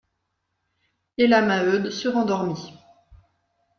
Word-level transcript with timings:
Et 1.19 1.27
la 1.27 1.43
Maheude 1.43 1.91
se 1.91 2.07
rendormit. 2.07 2.73